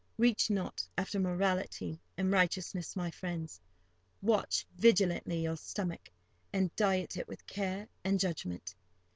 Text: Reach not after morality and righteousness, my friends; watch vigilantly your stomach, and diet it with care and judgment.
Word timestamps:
Reach 0.17 0.49
not 0.49 0.87
after 0.97 1.19
morality 1.19 2.01
and 2.17 2.31
righteousness, 2.31 2.95
my 2.95 3.11
friends; 3.11 3.61
watch 4.19 4.65
vigilantly 4.75 5.43
your 5.43 5.55
stomach, 5.57 6.09
and 6.51 6.75
diet 6.75 7.17
it 7.17 7.27
with 7.27 7.45
care 7.45 7.87
and 8.03 8.19
judgment. 8.19 8.73